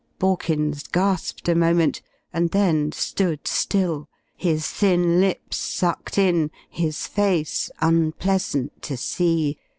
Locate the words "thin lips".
4.67-5.57